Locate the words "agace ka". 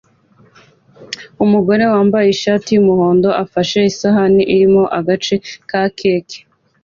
4.99-5.81